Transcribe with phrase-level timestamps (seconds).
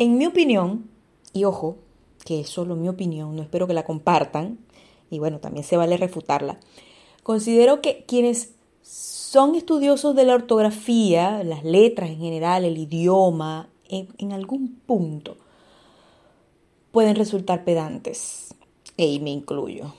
[0.00, 0.88] En mi opinión,
[1.32, 1.76] y ojo,
[2.24, 4.56] que es solo mi opinión, no espero que la compartan,
[5.10, 6.60] y bueno, también se vale refutarla,
[7.24, 14.32] considero que quienes son estudiosos de la ortografía, las letras en general, el idioma, en,
[14.32, 15.36] algún punto
[16.92, 18.54] pueden resultar pedantes,
[18.96, 19.94] y me incluyo.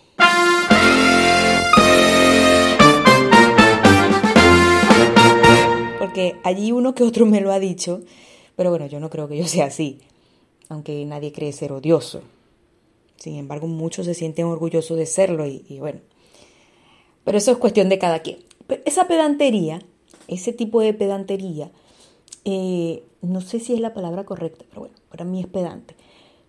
[5.99, 7.99] Porque allí uno que otro me lo ha dicho,
[8.59, 9.99] pero bueno, yo no creo que yo sea así,
[10.67, 12.19] aunque nadie cree ser odioso.
[13.15, 16.01] Sin embargo, muchos se sienten orgullosos de serlo y, bueno,
[17.23, 18.39] pero eso es cuestión de cada quien.
[18.83, 19.81] esa pedantería,
[20.27, 21.71] ese tipo de pedantería,
[22.43, 25.95] eh, no sé si es la palabra correcta, pero bueno, para mí es pedante.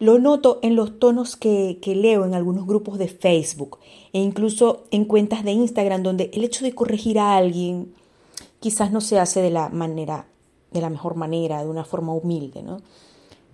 [0.00, 3.78] Lo noto en los tonos que, leo en algunos grupos de Facebook
[4.12, 7.94] e incluso en cuentas de Instagram donde el hecho de corregir a alguien
[8.58, 10.26] quizás no se hace de la manera,
[10.70, 12.78] de la mejor manera, de una forma humilde, ¿no?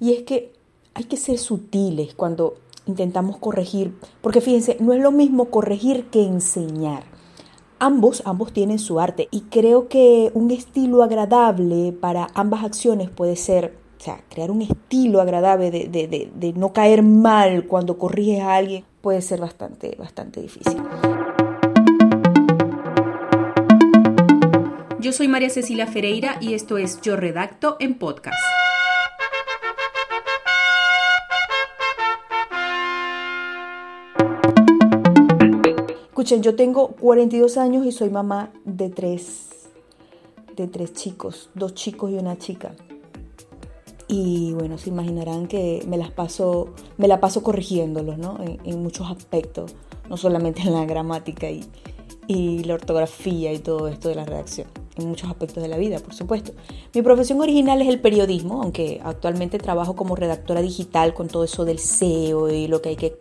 [0.01, 0.53] Y es que
[0.95, 2.55] hay que ser sutiles cuando
[2.87, 7.05] intentamos corregir, porque fíjense, no es lo mismo corregir que enseñar.
[7.79, 13.37] Ambos, ambos tienen su arte y creo que un estilo agradable para ambas acciones puede
[13.37, 18.55] ser, o sea, crear un estilo agradable de, de no caer mal cuando corriges a
[18.55, 20.83] alguien puede ser bastante, bastante difícil.
[25.07, 28.37] Yo soy María Cecilia Ferreira y esto es Yo Redacto en Podcast.
[36.09, 39.69] Escuchen, yo tengo 42 años y soy mamá de tres,
[40.57, 42.75] de tres chicos, dos chicos y una chica.
[44.09, 48.41] Y bueno, se imaginarán que me las paso, me la paso corrigiéndolos, ¿no?
[48.43, 49.77] En, muchos aspectos,
[50.11, 51.65] no solamente en la gramática y,
[52.27, 55.99] y la ortografía y todo esto de la redacción, en muchos aspectos de la vida,
[55.99, 56.53] por supuesto.
[56.95, 61.65] Mi profesión original es el periodismo, aunque actualmente trabajo como redactora digital con todo eso
[61.65, 63.19] del SEO y lo que hay que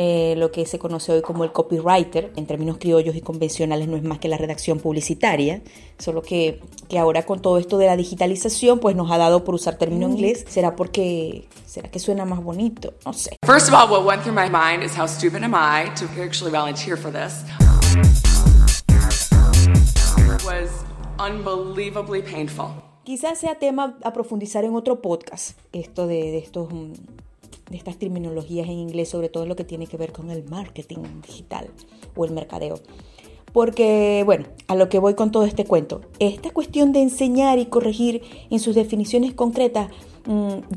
[0.00, 3.96] eh, lo que se conoce hoy como el copywriter, en términos criollos y convencionales no
[3.96, 5.60] es más que la redacción publicitaria,
[5.98, 9.56] solo que, que ahora con todo esto de la digitalización pues nos ha dado por
[9.56, 13.36] usar término inglés, será porque será que suena más bonito, no sé.
[13.44, 16.52] First of all, what went through my mind is how stupid am I to actually
[16.52, 17.42] volunteer for this.
[20.48, 20.70] Was
[21.18, 22.68] unbelievably painful.
[23.04, 26.92] Quizás sea tema a profundizar en otro podcast, esto de, de estos mm,
[27.70, 31.20] de estas terminologías en inglés, sobre todo lo que tiene que ver con el marketing
[31.26, 31.68] digital
[32.16, 32.80] o el mercadeo.
[33.52, 37.66] Porque, bueno, a lo que voy con todo este cuento, esta cuestión de enseñar y
[37.66, 39.90] corregir en sus definiciones concretas,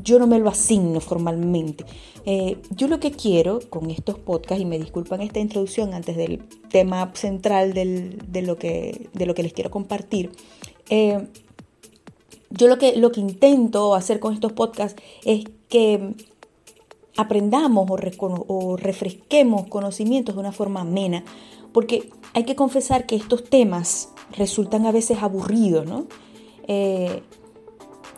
[0.02, 1.84] yo no me lo asigno formalmente.
[2.24, 6.38] Eh, yo lo que quiero con estos podcasts, y me disculpan esta introducción antes del
[6.70, 10.30] tema central de, lo que, de lo que les quiero compartir,
[10.88, 11.26] eh,
[12.50, 16.14] yo lo que, lo que intento hacer con estos podcasts es que
[17.16, 21.24] aprendamos o, refresquemos conocimientos de una forma amena,
[21.72, 26.06] porque hay que confesar que estos temas resultan a veces aburridos, ¿no?
[26.68, 27.22] Eh,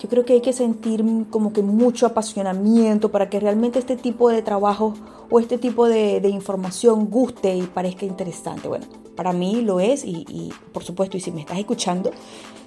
[0.04, 4.28] yo creo que hay que sentir como que mucho apasionamiento para que realmente este tipo
[4.28, 4.92] de trabajo
[5.31, 8.69] o este tipo de, información guste y parezca interesante.
[8.69, 8.84] Bueno,
[9.16, 12.10] para mí lo es y, por supuesto, y si me estás escuchando,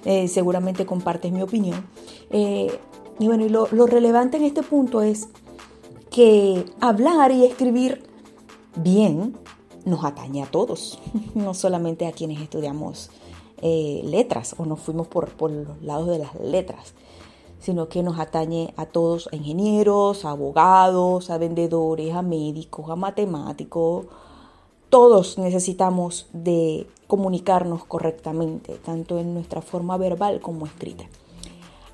[0.04, 1.86] eh, seguramente compartes mi opinión.
[2.30, 2.76] Eh,
[3.20, 5.28] y bueno, lo relevante en este punto es
[6.10, 8.02] que hablar y escribir
[8.74, 9.36] bien
[9.84, 10.98] nos atañe a todos,
[11.36, 13.10] no solamente a quienes estudiamos
[13.62, 16.94] eh, letras o nos fuimos por, por los lados de las letras,
[17.60, 22.96] sino que nos atañe a todos, a ingenieros, a abogados, a vendedores, a médicos, a
[22.96, 24.06] matemáticos.
[24.90, 31.04] Todos necesitamos de comunicarnos correctamente, tanto en nuestra forma verbal como escrita.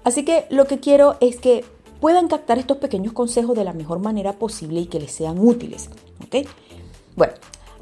[0.04, 1.64] Así que lo que quiero es que
[2.00, 5.88] puedan captar estos pequeños consejos de la mejor manera posible y que les sean útiles.
[6.22, 6.46] ¿ok?
[7.16, 7.32] Bueno,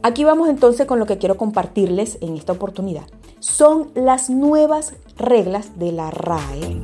[0.03, 3.05] aquí vamos entonces con lo que quiero compartirles en esta oportunidad.
[3.41, 6.83] Son las nuevas reglas de la RAE.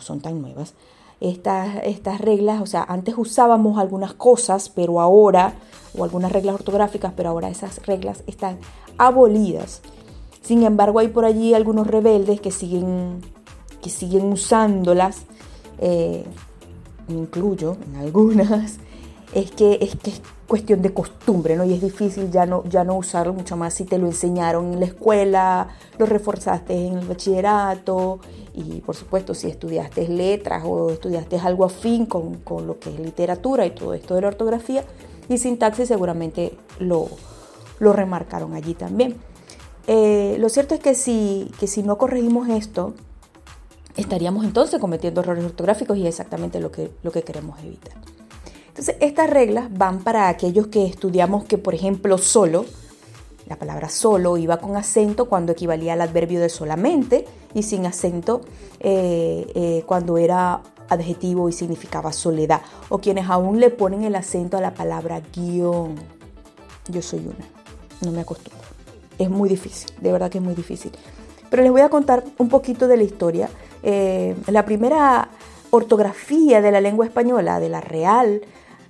[0.00, 0.74] Son tan nuevas.
[1.20, 5.54] Estas, estas reglas, o sea, antes usábamos algunas cosas, pero ahora,
[5.96, 8.58] o algunas reglas ortográficas, pero ahora esas reglas están
[8.96, 9.82] abolidas
[10.42, 13.20] sin embargo, hay por allí algunos rebeldes que siguen,
[13.82, 15.22] que siguen usándolas,
[15.78, 16.24] eh,
[17.08, 18.78] me incluyo en algunas,
[19.32, 21.64] es que, es que es cuestión de costumbre, ¿no?
[21.64, 24.80] Y es difícil ya no, ya no usarlo mucho más si te lo enseñaron en
[24.80, 25.68] la escuela,
[25.98, 28.18] lo reforzaste en el bachillerato
[28.54, 32.98] y por supuesto si estudiaste letras o estudiaste algo afín con, con lo que es
[32.98, 34.84] literatura y todo esto de la ortografía
[35.28, 37.08] y sintaxis seguramente lo,
[37.78, 39.16] lo remarcaron allí también.
[39.86, 42.94] eh, lo cierto es que si, que si no corregimos esto,
[43.96, 47.94] estaríamos entonces cometiendo errores ortográficos y es exactamente lo que, lo que queremos evitar.
[48.80, 52.64] Entonces, estas reglas van para aquellos que estudiamos que, por ejemplo, solo,
[53.46, 58.40] la palabra solo iba con acento cuando equivalía al adverbio de solamente y sin acento
[58.78, 62.62] eh, eh, cuando era adjetivo y significaba soledad.
[62.88, 65.96] O quienes aún le ponen el acento a la palabra guion.
[66.88, 67.46] Yo soy una,
[68.00, 68.64] no me acostumbro.
[69.18, 70.92] Es muy difícil, de verdad que es muy difícil.
[71.50, 73.50] Pero les voy a contar un poquito de la historia.
[73.82, 75.28] Eh, la primera
[75.68, 78.40] ortografía de la lengua española, de la Real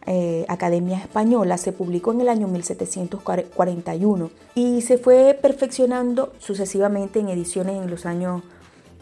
[0.06, 7.28] eh, Academia Española se publicó en el año 1741 y se fue perfeccionando sucesivamente en
[7.28, 8.42] ediciones en los años,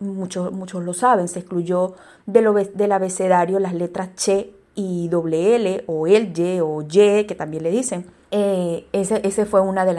[0.00, 1.94] muchos, muchos lo saben, se excluyó
[2.26, 7.62] del, abecedario las letras che y doble L o el Y o Y, que también
[7.62, 8.06] le dicen.
[8.30, 9.96] Eh, ese, fue una de,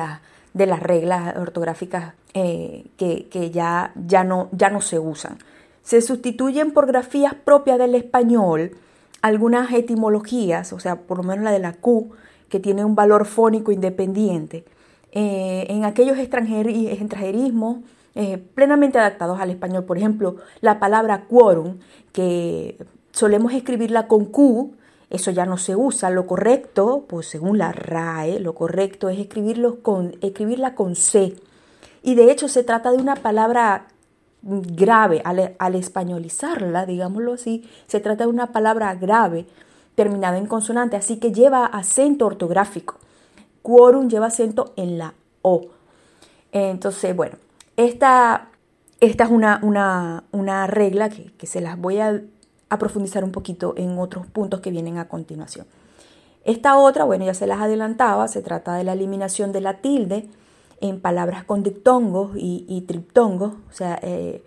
[0.53, 5.37] de las reglas ortográficas que, ya, ya, no, ya no se usan.
[5.81, 8.77] Se sustituyen por grafías propias del español
[9.21, 12.11] algunas etimologías, o sea, por lo menos la de la Q,
[12.49, 14.65] que tiene un valor fónico independiente,
[15.11, 17.77] eh, en aquellos extranjerismos
[18.15, 19.85] eh, plenamente adaptados al español.
[19.85, 21.77] Por ejemplo, la palabra quórum,
[22.11, 22.77] que
[23.11, 24.73] solemos escribirla con Q,
[25.09, 26.09] eso ya no se usa.
[26.09, 29.25] Lo correcto, pues según la RAE, lo correcto es
[29.81, 31.35] con, escribirla con C.
[32.03, 33.87] Y de hecho se trata de una palabra
[34.41, 39.45] grave, al, españolizarla, digámoslo así, se trata de una palabra grave
[39.95, 42.95] terminada en consonante, así que lleva acento ortográfico.
[43.61, 45.67] Quórum lleva acento en la O.
[46.51, 47.35] Entonces, bueno,
[47.75, 48.49] esta,
[48.99, 49.59] esta es una,
[50.31, 52.21] una, regla que, se las voy a
[52.79, 55.65] profundizar un poquito en otros puntos que vienen a continuación.
[56.45, 60.29] Esta otra, bueno, ya se las adelantaba, se trata de la eliminación de la tilde
[60.81, 63.53] en palabras con diptongos y, triptongos.
[63.69, 64.43] O sea, eh,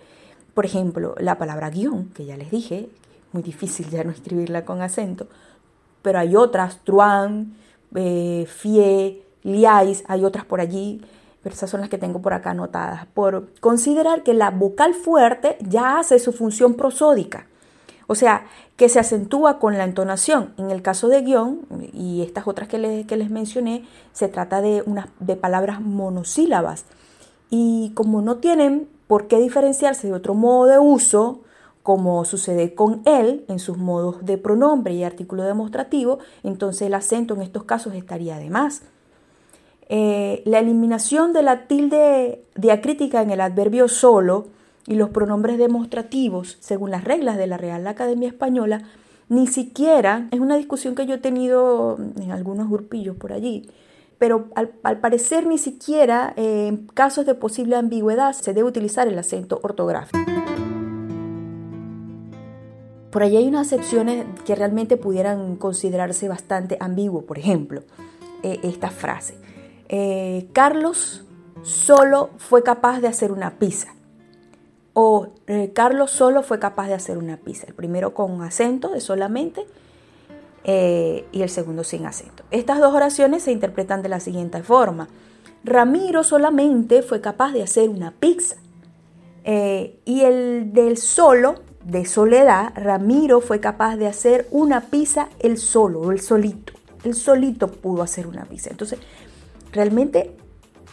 [0.55, 2.89] por ejemplo, la palabra guion, que ya les dije,
[3.33, 5.27] muy difícil ya no escribirla con acento,
[6.03, 7.55] pero hay otras, truán,
[7.95, 11.01] eh, fie, liais, hay otras por allí,
[11.43, 15.57] pero esas son las que tengo por acá anotadas, por considerar que la vocal fuerte
[15.61, 17.47] ya hace su función prosódica.
[18.13, 18.45] O sea,
[18.77, 20.53] que se acentúa con la entonación.
[20.59, 21.61] En el caso de guion
[21.95, 24.85] y estas otras que les, que les mencioné, se trata de,
[25.19, 26.85] de palabras monosílabas.
[27.49, 31.41] Y como no tienen por qué diferenciarse de otro modo de uso,
[31.83, 37.33] como sucede con él en sus modos de pronombre y artículo demostrativo, entonces el acento
[37.33, 38.83] en estos casos estaría de más.
[39.89, 44.49] Eh, la eliminación de la tilde diacrítica en el adverbio solo
[44.87, 48.83] y los pronombres demostrativos, según las reglas de la Real Academia Española,
[49.29, 53.69] ni siquiera, es una discusión que yo he tenido en algunos grupillos por allí,
[54.19, 59.19] pero al, parecer ni siquiera eh, en casos de posible ambigüedad se debe utilizar el
[59.19, 60.19] acento ortográfico.
[63.11, 67.83] Por allí hay unas excepciones que realmente pudieran considerarse bastante ambiguo, por ejemplo,
[68.43, 69.35] eh, esta frase.
[69.89, 71.25] Eh, Carlos
[71.63, 73.95] solo fue capaz de hacer una pizza
[74.95, 79.01] o eh, Carlos solo fue capaz de hacer una pizza, el primero con acento de
[79.01, 79.67] solamente
[80.65, 82.45] eh, y el segundo sin acento.
[82.51, 85.09] Estas dos oraciones se interpretan de la siguiente forma.
[85.65, 88.57] Ramiro solamente fue capaz de hacer una pizza.
[89.45, 95.59] Eh, y el del solo, de soledad, Ramiro fue capaz de hacer una pizza el
[95.59, 96.75] solo, el solito.
[97.03, 98.71] El solito pudo hacer una pizza.
[98.71, 99.01] Entonces,
[99.73, 100.37] realmente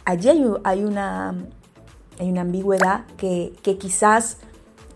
[0.05, 0.29] allí
[0.63, 1.35] hay, una,
[2.19, 4.37] hay una ambigüedad que, quizás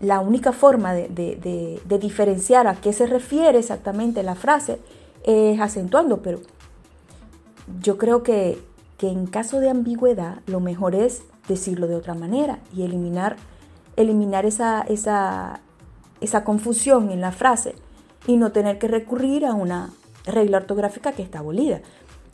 [0.00, 4.78] la única forma de, diferenciar a qué se refiere exactamente la frase
[5.24, 6.40] es acentuando, pero
[7.80, 8.62] yo creo que,
[9.00, 13.36] en caso de ambigüedad lo mejor es decirlo de otra manera y eliminar,
[13.96, 15.60] eliminar esa, esa,
[16.22, 17.74] esa confusión en la frase
[18.26, 19.90] y no tener que recurrir a una
[20.24, 21.82] regla ortográfica que está abolida.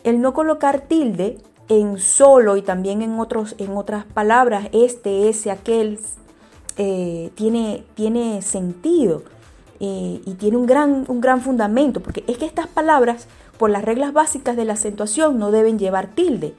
[0.05, 1.39] El no colocar tilde
[1.71, 6.01] en solo y también en, otros, en otras palabras, este, ese, aquel,
[6.77, 9.23] eh, tiene, tiene sentido
[9.79, 13.85] eh, y tiene un gran, un gran fundamento, porque es que estas palabras, por las
[13.85, 16.55] reglas básicas de la acentuación, no deben llevar tilde.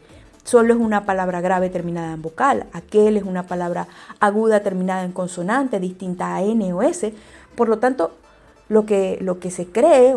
[0.46, 3.88] Solo es una palabra grave terminada en vocal, aquel es una palabra
[4.22, 7.14] aguda terminada en consonante, distinta a N o S.
[7.56, 8.12] Por lo tanto,
[8.72, 10.16] lo que, lo que se cree,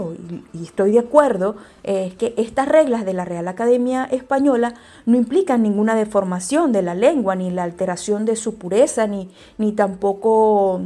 [0.53, 4.75] y estoy de acuerdo, es que estas reglas de la Real Academia Española
[5.07, 9.73] no implican ninguna deformación de la lengua, ni la alteración de su pureza, ni, ni
[9.73, 10.83] tampoco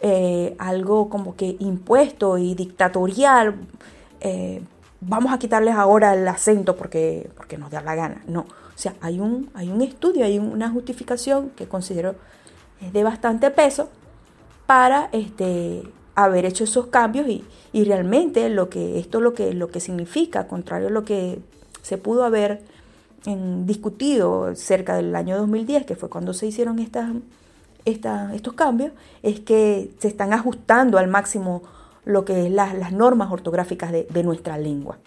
[0.00, 3.54] eh, algo como que impuesto y dictatorial.
[4.20, 4.60] Eh,
[5.00, 8.24] vamos a quitarles ahora el acento porque, porque nos da la gana.
[8.26, 12.16] No, o sea, hay un, hay un estudio, hay una justificación que considero
[12.80, 13.90] es de bastante peso
[14.66, 19.80] para este, haber hecho esos cambios y, realmente lo que esto lo que, lo que
[19.80, 21.38] significa, contrario a lo que
[21.82, 22.62] se pudo haber
[23.24, 27.12] discutido cerca del año 2010, que fue cuando se hicieron estas,
[27.84, 28.92] estos cambios,
[29.22, 31.62] es que se están ajustando al máximo
[32.04, 34.98] lo que es las normas ortográficas de, nuestra lengua.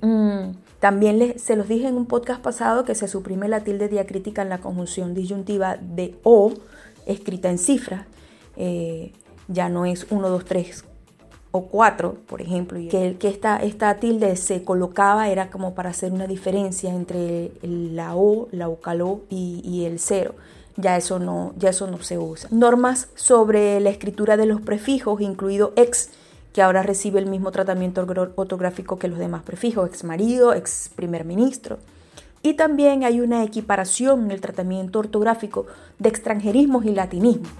[0.00, 4.42] Mm, también se los dije en un podcast pasado que se suprime la tilde diacrítica
[4.42, 6.52] en la conjunción disyuntiva de O,
[7.06, 8.06] escrita en cifras.
[8.56, 9.12] Eh,
[9.50, 10.84] ya no es 1, 2, 3
[11.52, 16.12] o 4, por ejemplo, que, que esta, esta tilde se colocaba era como para hacer
[16.12, 20.34] una diferencia entre la O, la vocalo y, y el cero.
[20.76, 22.48] Ya eso, no, ya eso no se usa.
[22.52, 26.10] Normas sobre la escritura de los prefijos, incluido ex,
[26.52, 31.24] que ahora recibe el mismo tratamiento ortográfico que los demás prefijos, ex marido, ex primer
[31.24, 31.78] ministro.
[32.42, 35.66] Y también hay una equiparación en el tratamiento ortográfico
[35.98, 37.50] de extranjerismos y latinismos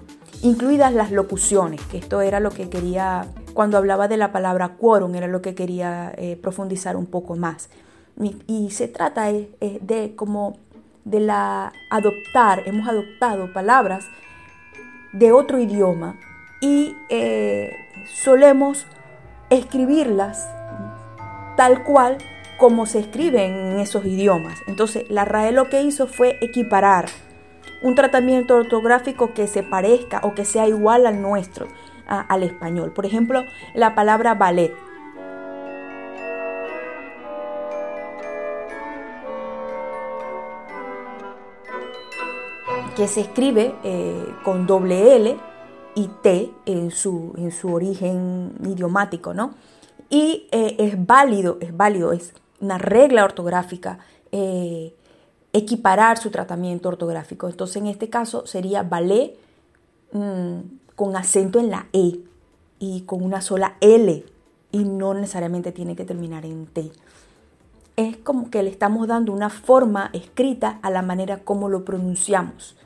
[0.43, 5.15] incluidas las locuciones, que esto era lo que quería, cuando hablaba de la palabra quórum,
[5.15, 7.69] era lo que quería eh, profundizar un poco más.
[8.47, 10.59] Y, se trata eh, eh, de como
[11.05, 14.05] de la adoptar, hemos adoptado palabras
[15.13, 16.21] de otro idioma
[16.61, 16.95] y
[18.23, 18.87] solemos
[19.49, 20.47] escribirlas
[21.57, 22.19] tal cual
[22.59, 24.59] como se escriben en esos idiomas.
[24.67, 27.07] Entonces la RAE lo que hizo fue equiparar
[27.83, 31.67] un tratamiento ortográfico que se parezca o que sea igual al nuestro,
[32.07, 32.93] al español.
[32.93, 33.45] Por ejemplo,
[33.75, 34.73] la palabra ballet.
[42.97, 45.37] que se escribe eh, con doble L
[45.95, 49.55] y T en su, en su origen idiomático, ¿no?
[50.11, 54.01] Y eh, es válido, es válido, es una regla ortográfica
[54.33, 54.93] eh,
[55.53, 57.49] equiparar su tratamiento ortográfico.
[57.49, 59.37] Entonces, en este caso sería ballet
[60.13, 60.59] mm,
[60.95, 62.21] con acento en la E
[62.79, 64.25] y con una sola L
[64.73, 66.91] y no necesariamente tiene que terminar en T.
[67.97, 72.77] Es como que le estamos dando una forma escrita a la manera como lo pronunciamos.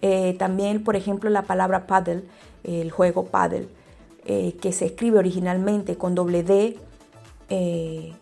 [0.00, 2.24] Eh, también, por ejemplo, la palabra paddle,
[2.64, 3.68] el juego paddle,
[4.24, 6.78] eh, que se escribe originalmente con doble D
[7.50, 8.12] eh,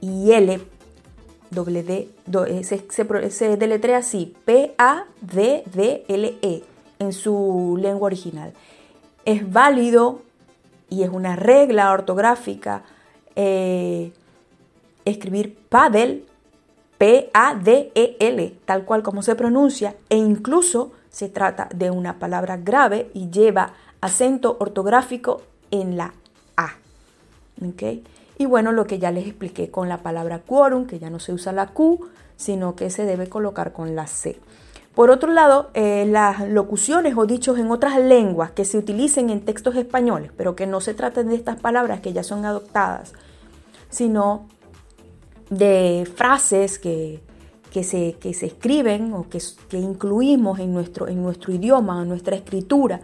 [0.00, 0.60] y L
[1.50, 2.08] doble D,
[2.48, 5.02] eh, se, deletrea así, P-A-D-D-L-E,
[6.98, 8.52] en su lengua original.
[9.24, 10.22] Es válido
[10.88, 12.84] y es una regla ortográfica
[13.34, 14.12] eh,
[15.04, 16.24] escribir paddle,
[16.98, 23.30] P-A-D-E-L, tal cual como se pronuncia, e incluso se trata de una palabra grave y
[23.30, 26.14] lleva acento ortográfico en la
[26.56, 26.76] A.
[27.66, 28.04] ¿okay?
[28.38, 31.32] Y bueno, lo que ya les expliqué con la palabra quórum, que ya no se
[31.32, 34.38] usa la Q, sino que se debe colocar con la C.
[34.94, 39.44] Por otro lado, eh, las locuciones o dichos en otras lenguas que se utilicen en
[39.44, 43.12] textos españoles, pero que no se traten de estas palabras que ya son adoptadas,
[43.90, 44.48] sino
[45.50, 47.20] de frases que,
[47.82, 49.38] se, que se, escriben o que,
[49.76, 53.00] incluimos en nuestro, en nuestro idioma, en nuestra escritura,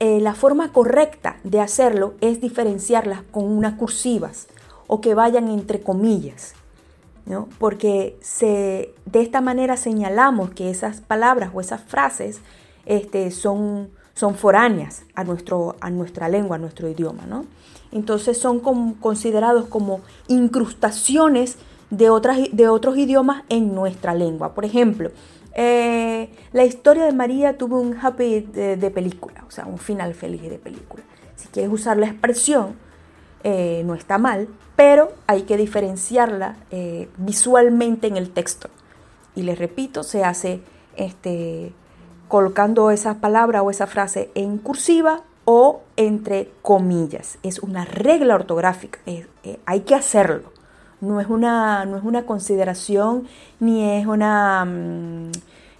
[0.00, 4.48] eh, la forma correcta de hacerlo es diferenciarlas con unas cursivas
[4.88, 6.54] o que vayan entre comillas.
[7.26, 7.48] ¿no?
[7.58, 12.40] Porque se, de esta manera señalamos que esas palabras o esas frases
[12.86, 17.44] este, son, son foráneas a, nuestro, a nuestra lengua, a nuestro idioma, ¿no?
[17.92, 21.58] Entonces son considerados como incrustaciones
[21.90, 24.54] de, otras, de otros idiomas en nuestra lengua.
[24.54, 25.10] Por ejemplo,
[25.54, 30.42] eh, la historia de María tuvo un happy de, película, o sea, un final feliz
[30.42, 31.02] de película.
[31.36, 32.76] Si quieres usar la expresión,
[33.44, 38.68] eh, no está mal, pero hay que diferenciarla eh, visualmente en el texto.
[39.34, 40.60] Y les repito, se hace
[40.96, 41.72] este,
[42.28, 47.38] colocando esa palabra o esa frase en cursiva o entre comillas.
[47.42, 48.98] Es una regla ortográfica,
[49.64, 50.52] hay que hacerlo.
[51.00, 53.28] No es una, no es una consideración
[53.60, 54.64] ni es una...
[54.64, 55.30] Mm,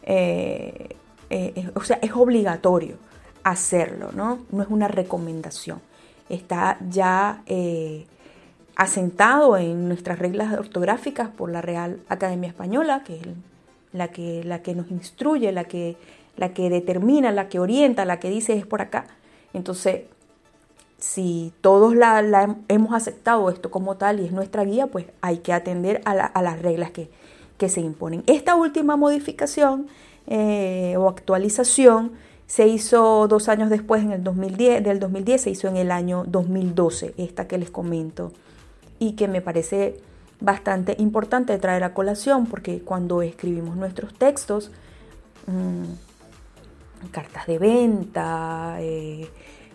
[0.02, 0.96] eh,
[1.30, 2.96] eh, o sea, es obligatorio
[3.44, 4.38] hacerlo, ¿no?
[4.50, 5.80] No es una recomendación.
[6.28, 8.06] Está ya eh,
[8.76, 13.26] asentado en nuestras reglas ortográficas por la Real Academia Española, que es
[13.92, 15.96] la que, la que nos instruye, la que,
[16.36, 19.06] la que determina, la que orienta, la que dice es por acá.
[19.52, 20.02] Entonces,
[20.98, 25.52] si todos la, hemos aceptado esto como tal y es nuestra guía, pues hay que
[25.52, 27.10] atender a, las reglas que,
[27.68, 28.22] se imponen.
[28.28, 29.88] Esta última modificación
[30.28, 32.12] eh, o actualización
[32.48, 36.24] se hizo dos años después, en el 2010, del 2010, se hizo en el año
[36.26, 38.32] 2012, esta que les comento,
[38.98, 39.98] y que me parece
[40.40, 44.72] bastante importante traer a colación porque cuando escribimos nuestros textos,
[45.46, 49.28] mm, cartas de venta, eh,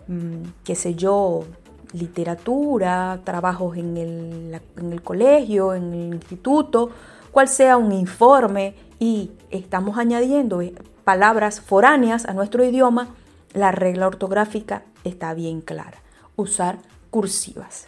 [0.08, 1.46] Mm, qué sé yo,
[1.94, 6.89] literatura, trabajos en el, en el colegio, en el instituto,
[7.32, 13.10] cual sea un informe y estamos añadiendo eh, palabras foráneas a nuestro idioma,
[13.53, 16.01] la regla ortográfica está bien clara.
[16.36, 16.79] Usar
[17.10, 17.88] cursivas.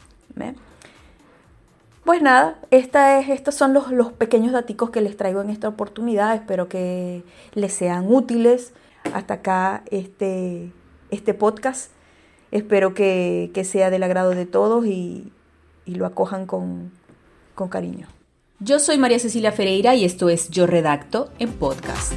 [2.04, 6.36] Pues nada, esta es, estos son los, pequeños datos que les traigo en esta oportunidad.
[6.36, 8.74] Espero que les sean útiles.
[9.14, 10.72] Hasta acá este,
[11.10, 11.92] este podcast.
[12.52, 15.32] Espero que, sea del agrado de todos y,
[15.88, 16.92] lo acojan con,
[17.54, 18.08] con cariño.
[18.60, 22.14] Yo soy María Cecilia Ferreira y esto es Yo Redacto en podcast.